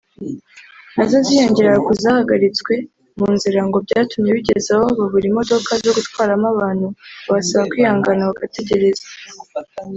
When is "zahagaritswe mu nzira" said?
2.01-3.59